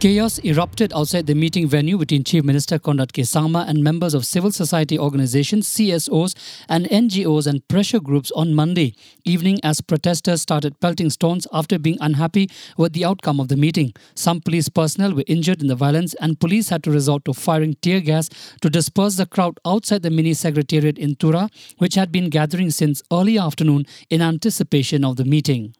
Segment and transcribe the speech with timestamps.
[0.00, 3.20] Chaos erupted outside the meeting venue between Chief Minister Conrad K.
[3.20, 6.34] Sangma and members of civil society organizations, CSOs,
[6.70, 8.94] and NGOs and pressure groups on Monday
[9.26, 13.92] evening as protesters started pelting stones after being unhappy with the outcome of the meeting.
[14.14, 17.76] Some police personnel were injured in the violence, and police had to resort to firing
[17.82, 18.30] tear gas
[18.62, 23.02] to disperse the crowd outside the mini secretariat in Tura, which had been gathering since
[23.12, 25.74] early afternoon in anticipation of the meeting.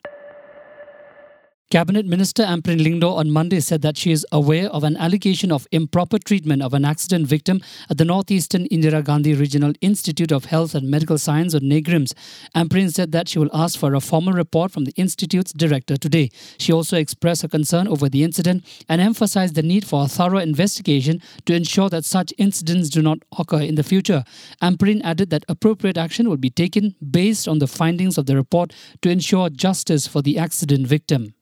[1.71, 5.69] Cabinet Minister Ampareen Lyngdoh on Monday said that she is aware of an allegation of
[5.71, 10.75] improper treatment of an accident victim at the Northeastern Indira Gandhi Regional Institute of Health
[10.75, 12.13] and Medical Science or NEIGRIHMS.
[12.57, 16.31] Ampareen said that she will ask for a formal report from the institute's director today.
[16.59, 20.39] She also expressed her concern over the incident and emphasized the need for a thorough
[20.39, 24.25] investigation to ensure that such incidents do not occur in the future.
[24.61, 28.75] Amprin added that appropriate action will be taken based on the findings of the report
[29.03, 31.33] to ensure justice for the accident victim.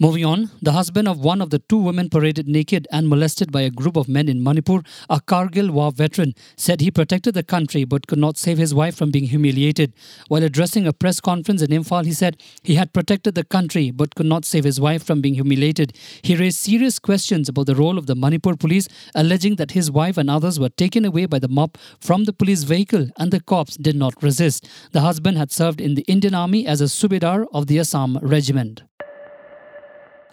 [0.00, 3.60] Moving on, the husband of one of the two women paraded naked and molested by
[3.60, 7.84] a group of men in Manipur, a Kargil war veteran, said he protected the country
[7.84, 9.92] but could not save his wife from being humiliated.
[10.26, 14.16] While addressing a press conference in Imphal, he said he had protected the country but
[14.16, 15.96] could not save his wife from being humiliated.
[16.22, 20.16] He raised serious questions about the role of the Manipur police, alleging that his wife
[20.16, 23.76] and others were taken away by the mob from the police vehicle and the cops
[23.76, 24.68] did not resist.
[24.90, 28.82] The husband had served in the Indian Army as a subedar of the Assam regiment.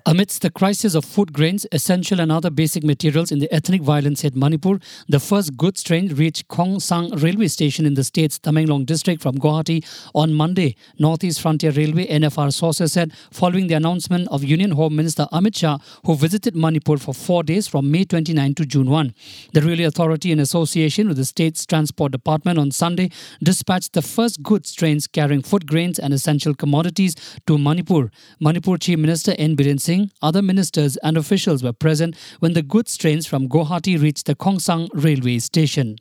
[0.06, 4.22] Amidst the crisis of food grains, essential and other basic materials in the ethnic violence
[4.22, 9.22] hit Manipur, the first goods train reached Khongsang railway station in the state's Tamenglong district
[9.22, 9.86] from Guwahati
[10.16, 10.76] on Monday.
[10.98, 15.78] Northeast Frontier Railway NFR sources said following the announcement of Union Home Minister Amit Shah,
[16.06, 19.14] who visited Manipur for four days from May 29 to June 1.
[19.54, 23.12] The railway authority, in association with the state's transport department on Sunday,
[23.44, 28.10] dispatched the first goods trains carrying food grains and essential commodities to Manipur.
[28.40, 29.56] Manipur Chief Minister N.
[29.56, 34.26] Biren Singh other ministers and officials were present when the goods trains from Guwahati reached
[34.26, 35.98] the Khongsang railway station.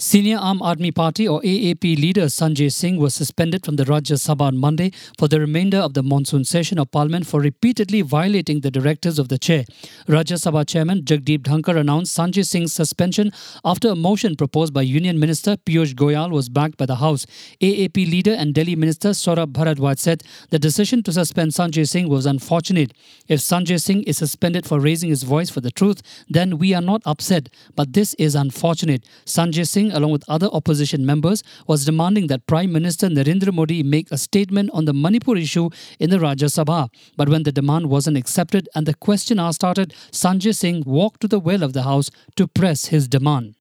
[0.00, 4.42] Senior Aam Aadmi Party or AAP leader Sanjay Singh was suspended from the Rajya Sabha
[4.42, 8.70] on Monday for the remainder of the monsoon session of Parliament for repeatedly violating the
[8.70, 9.64] directives of the chair.
[10.06, 13.32] Rajya Sabha chairman Jagdeep Dhankhar announced Sanjay Singh's suspension
[13.64, 17.26] after a motion proposed by Union Minister Piyush Goyal was backed by the House.
[17.60, 22.24] AAP leader and Delhi Minister Saurabh Bharadwaj said the decision to suspend Sanjay Singh was
[22.24, 22.92] unfortunate.
[23.26, 26.80] If Sanjay Singh is suspended for raising his voice for the truth, then we are
[26.80, 29.04] not upset, but this is unfortunate.
[29.26, 33.82] Sanjay Singh Singh, along with other opposition members, was demanding that Prime Minister Narendra Modi
[33.82, 36.88] make a statement on the Manipur issue in the Rajya Sabha.
[37.16, 41.28] But when the demand wasn't accepted and the question hour started, Sanjay Singh walked to
[41.28, 43.57] the well of the House to press his demand.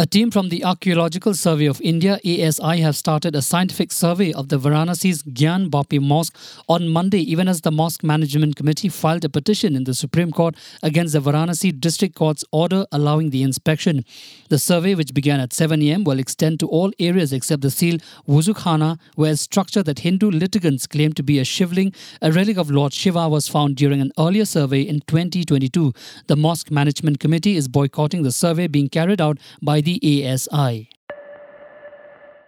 [0.00, 4.48] A team from the Archaeological Survey of India, ASI, have started a scientific survey of
[4.48, 6.34] the Varanasi's Gyanvapi Mosque
[6.70, 10.56] on Monday, even as the Mosque Management Committee filed a petition in the Supreme Court
[10.82, 14.02] against the Varanasi District Court's order allowing the inspection.
[14.48, 17.98] The survey, which began at 7 am, will extend to all areas except the Seal
[18.26, 22.70] Wuzukhana, where a structure that Hindu litigants claim to be a shivling, a relic of
[22.70, 25.92] Lord Shiva, was found during an earlier survey in 2022.
[26.26, 30.88] The Mosque Management Committee is boycotting the survey being carried out by the the ASI.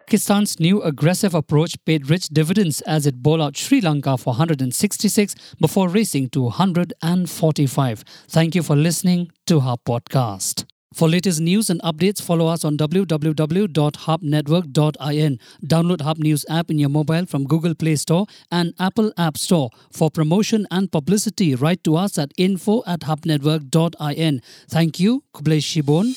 [0.07, 5.35] Pakistan's new aggressive approach paid rich dividends as it bowled out Sri Lanka for 166
[5.59, 8.05] before racing to 145.
[8.29, 10.67] Thank you for listening to our podcast.
[10.95, 15.39] For latest news and updates, follow us on www.hubnetwork.in.
[15.65, 19.71] Download Hub News app in your mobile from Google Play Store and Apple App Store.
[19.91, 24.43] For promotion and publicity, write to us at info at hubnetwork.in.
[24.69, 25.25] Thank you.
[25.35, 26.13] Khublei Shibun.